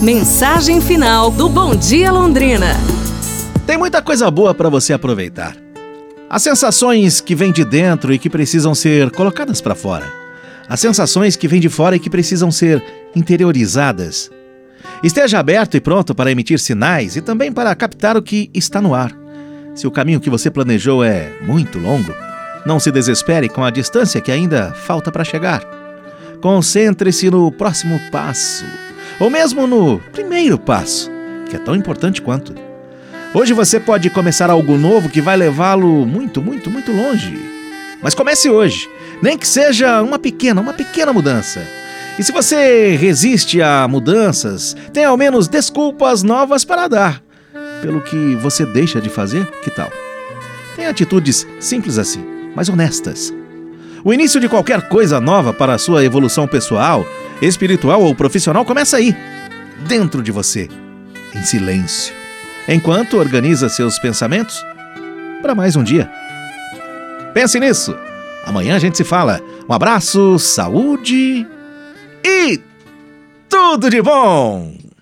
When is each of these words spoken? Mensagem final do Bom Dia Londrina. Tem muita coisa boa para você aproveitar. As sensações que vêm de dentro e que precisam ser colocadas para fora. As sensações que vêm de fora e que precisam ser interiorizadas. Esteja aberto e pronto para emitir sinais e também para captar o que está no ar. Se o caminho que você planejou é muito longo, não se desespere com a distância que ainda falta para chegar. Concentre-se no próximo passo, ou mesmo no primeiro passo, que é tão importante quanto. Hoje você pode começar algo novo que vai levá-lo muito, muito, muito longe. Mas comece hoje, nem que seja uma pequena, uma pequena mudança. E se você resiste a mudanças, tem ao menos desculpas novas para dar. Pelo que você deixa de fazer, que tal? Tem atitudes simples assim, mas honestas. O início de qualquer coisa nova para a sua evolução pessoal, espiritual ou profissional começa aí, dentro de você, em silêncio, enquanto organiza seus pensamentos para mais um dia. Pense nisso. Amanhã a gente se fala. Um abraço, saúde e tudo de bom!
Mensagem 0.00 0.80
final 0.80 1.28
do 1.28 1.48
Bom 1.48 1.74
Dia 1.74 2.12
Londrina. 2.12 2.68
Tem 3.66 3.76
muita 3.76 4.00
coisa 4.00 4.30
boa 4.30 4.54
para 4.54 4.68
você 4.68 4.92
aproveitar. 4.92 5.56
As 6.30 6.40
sensações 6.40 7.20
que 7.20 7.34
vêm 7.34 7.50
de 7.50 7.64
dentro 7.64 8.12
e 8.12 8.18
que 8.18 8.30
precisam 8.30 8.76
ser 8.76 9.10
colocadas 9.10 9.60
para 9.60 9.74
fora. 9.74 10.06
As 10.68 10.78
sensações 10.78 11.34
que 11.34 11.48
vêm 11.48 11.60
de 11.60 11.68
fora 11.68 11.96
e 11.96 11.98
que 11.98 12.08
precisam 12.08 12.48
ser 12.52 12.80
interiorizadas. 13.16 14.30
Esteja 15.02 15.40
aberto 15.40 15.76
e 15.76 15.80
pronto 15.80 16.14
para 16.14 16.30
emitir 16.30 16.60
sinais 16.60 17.16
e 17.16 17.20
também 17.20 17.52
para 17.52 17.74
captar 17.74 18.16
o 18.16 18.22
que 18.22 18.48
está 18.54 18.80
no 18.80 18.94
ar. 18.94 19.12
Se 19.74 19.84
o 19.84 19.90
caminho 19.90 20.20
que 20.20 20.30
você 20.30 20.48
planejou 20.48 21.02
é 21.02 21.32
muito 21.42 21.76
longo, 21.76 22.14
não 22.64 22.78
se 22.78 22.92
desespere 22.92 23.48
com 23.48 23.64
a 23.64 23.70
distância 23.70 24.20
que 24.20 24.30
ainda 24.30 24.72
falta 24.72 25.10
para 25.10 25.24
chegar. 25.24 25.60
Concentre-se 26.40 27.28
no 27.30 27.50
próximo 27.50 27.98
passo, 28.12 28.64
ou 29.20 29.28
mesmo 29.28 29.66
no 29.66 29.98
primeiro 30.12 30.58
passo, 30.58 31.10
que 31.48 31.56
é 31.56 31.58
tão 31.58 31.74
importante 31.74 32.22
quanto. 32.22 32.54
Hoje 33.34 33.52
você 33.52 33.78
pode 33.78 34.08
começar 34.10 34.48
algo 34.48 34.76
novo 34.76 35.08
que 35.08 35.20
vai 35.20 35.36
levá-lo 35.36 36.06
muito, 36.06 36.40
muito, 36.40 36.70
muito 36.70 36.92
longe. 36.92 37.38
Mas 38.02 38.14
comece 38.14 38.48
hoje, 38.48 38.88
nem 39.22 39.36
que 39.36 39.46
seja 39.46 40.02
uma 40.02 40.18
pequena, 40.18 40.60
uma 40.60 40.72
pequena 40.72 41.12
mudança. 41.12 41.60
E 42.18 42.22
se 42.22 42.32
você 42.32 42.96
resiste 42.96 43.60
a 43.60 43.86
mudanças, 43.86 44.76
tem 44.92 45.04
ao 45.04 45.16
menos 45.16 45.46
desculpas 45.46 46.22
novas 46.22 46.64
para 46.64 46.88
dar. 46.88 47.22
Pelo 47.82 48.00
que 48.00 48.34
você 48.36 48.64
deixa 48.64 49.00
de 49.00 49.08
fazer, 49.08 49.46
que 49.62 49.70
tal? 49.70 49.90
Tem 50.74 50.86
atitudes 50.86 51.46
simples 51.60 51.98
assim, 51.98 52.24
mas 52.54 52.68
honestas. 52.68 53.32
O 54.04 54.12
início 54.12 54.40
de 54.40 54.48
qualquer 54.48 54.88
coisa 54.88 55.20
nova 55.20 55.52
para 55.52 55.74
a 55.74 55.78
sua 55.78 56.04
evolução 56.04 56.46
pessoal, 56.46 57.04
espiritual 57.40 58.02
ou 58.02 58.14
profissional 58.14 58.64
começa 58.64 58.96
aí, 58.96 59.16
dentro 59.86 60.22
de 60.22 60.32
você, 60.32 60.68
em 61.34 61.42
silêncio, 61.42 62.14
enquanto 62.68 63.18
organiza 63.18 63.68
seus 63.68 63.98
pensamentos 63.98 64.64
para 65.40 65.54
mais 65.54 65.76
um 65.76 65.82
dia. 65.82 66.10
Pense 67.32 67.60
nisso. 67.60 67.96
Amanhã 68.44 68.76
a 68.76 68.78
gente 68.78 68.96
se 68.96 69.04
fala. 69.04 69.40
Um 69.68 69.72
abraço, 69.72 70.38
saúde 70.38 71.46
e 72.24 72.60
tudo 73.48 73.90
de 73.90 74.00
bom! 74.00 74.87